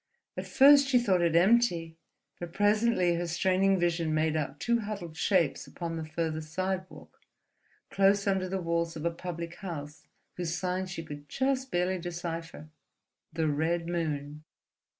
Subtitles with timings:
[0.35, 1.95] At first she thought it empty;
[2.39, 7.19] but presently her straining vision made out two huddled shapes upon the farther sidewalk,
[7.91, 12.69] close under the walls of a public house whose sign she could just barely decipher:
[13.31, 14.43] the Red Moon.